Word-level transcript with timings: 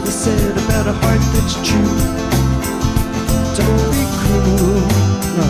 what 0.00 0.06
they 0.06 0.12
said 0.12 0.52
about 0.52 0.86
a 0.86 0.92
heart 0.92 1.20
that's 1.32 1.54
true. 1.68 1.96
Don't 3.56 3.90
be 3.92 4.04
cruel, 4.20 4.80
no. 5.36 5.46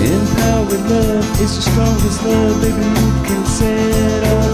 Empowered 0.00 0.84
love 0.90 1.40
is 1.40 1.56
the 1.56 1.62
strongest 1.62 2.24
love, 2.24 2.60
baby, 2.62 2.82
you 2.82 3.10
can 3.26 3.44
set 3.46 4.24
up. 4.24 4.51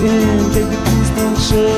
in, 0.00 0.52
take 0.52 0.68
the 0.70 0.76
keys, 0.84 1.10
don't 1.16 1.36
share. 1.36 1.77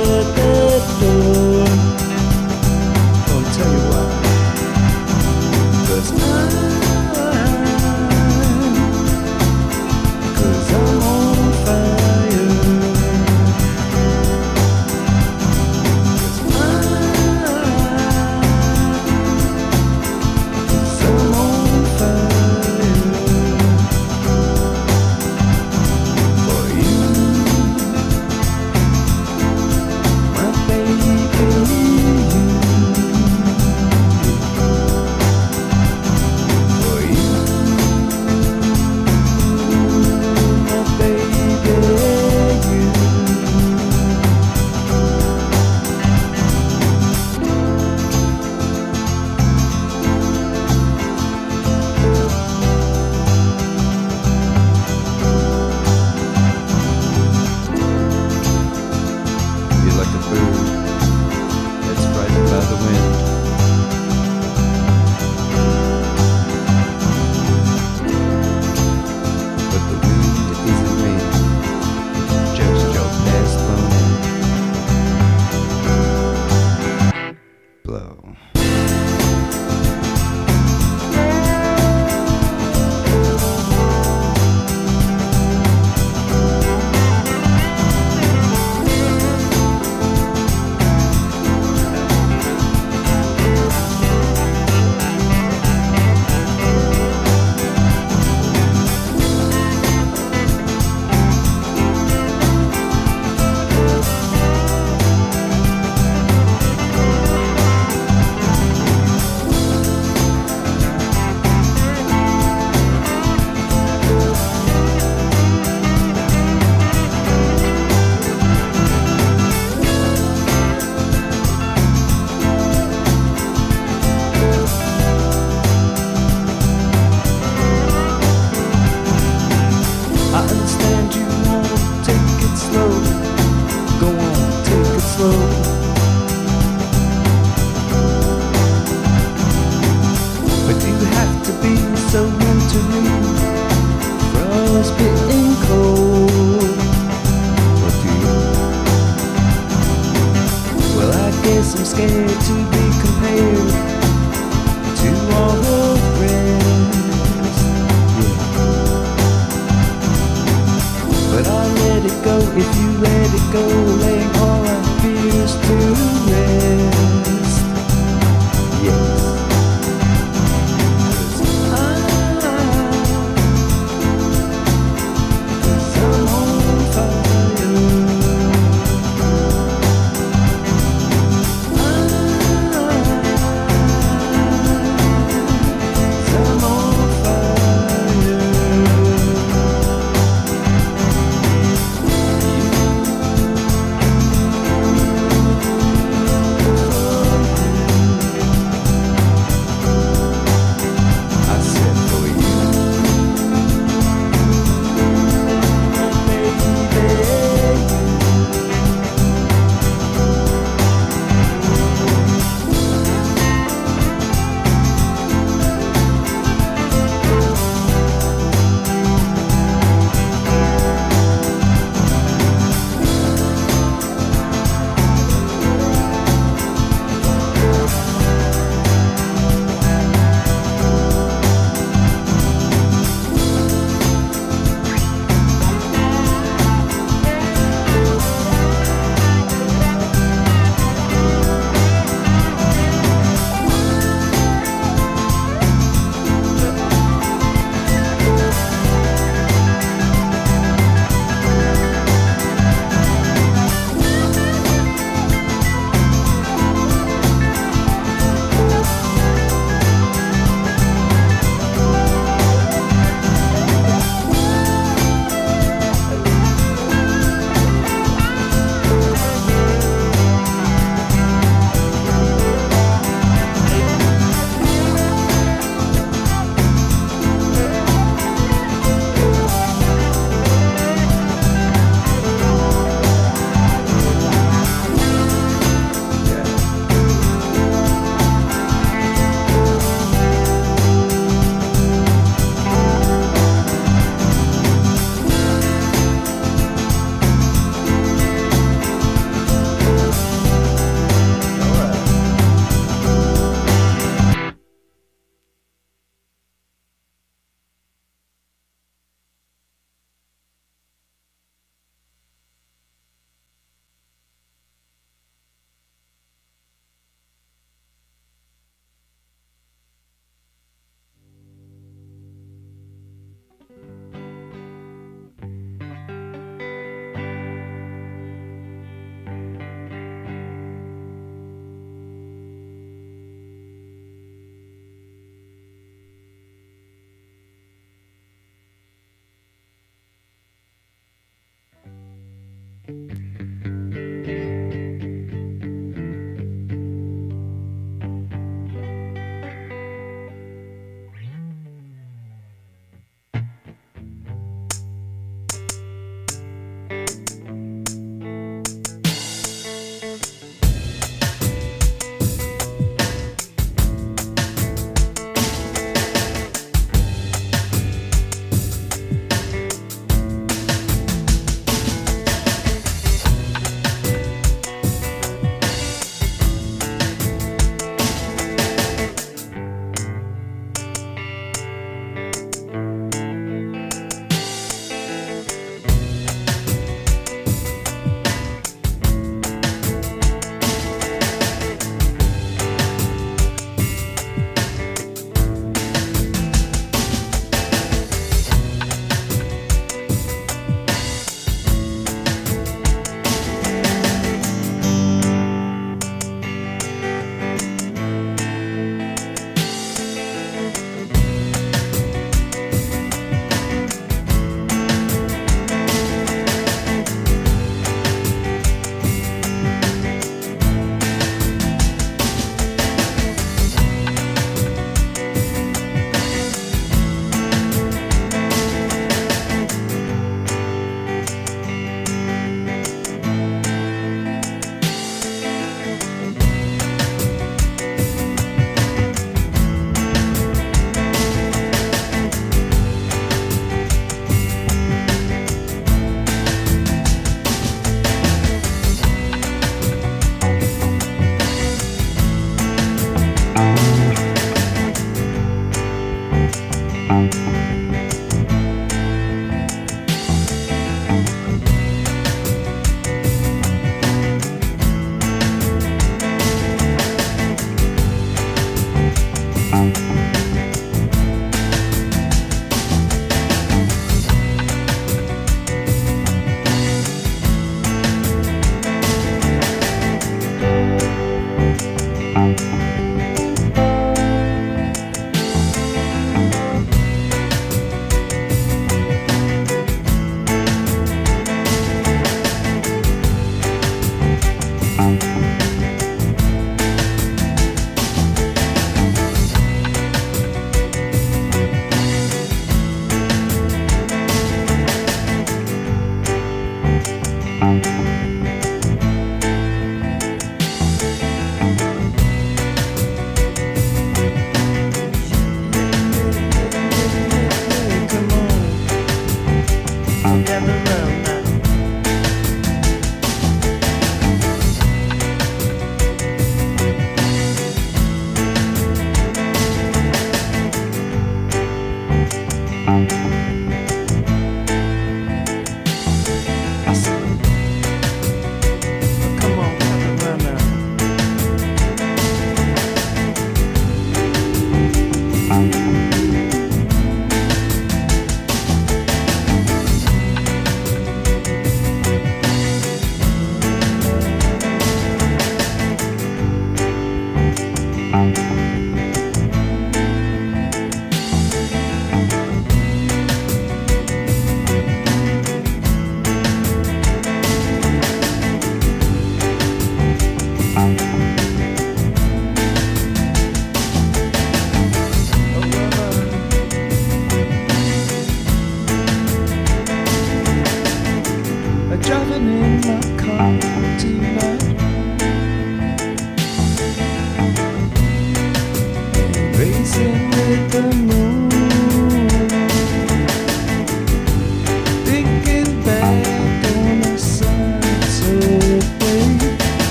Blow. 77.91 78.60